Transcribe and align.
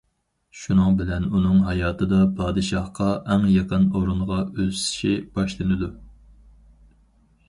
شۇنىڭ 0.59 0.95
بىلەن 0.99 1.25
ئۇنىڭ 1.39 1.57
ھاياتىدا 1.65 2.21
پادىشاھقا 2.39 3.09
ئەڭ 3.33 3.45
يېقىن 3.57 3.85
ئورۇنغا 3.99 4.39
ئۆسۈشى 4.63 5.13
باشلىنىدۇ. 5.37 5.91